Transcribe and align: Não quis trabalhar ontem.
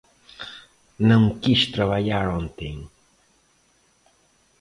Não 0.97 1.37
quis 1.37 1.67
trabalhar 1.71 2.27
ontem. 2.27 2.89